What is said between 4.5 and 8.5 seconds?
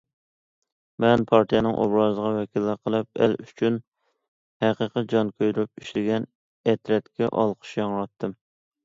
ھەقىقىي جان كۆيدۈرۈپ ئىشلىگەن ئەترەتكە ئالقىش ياڭراتتىم.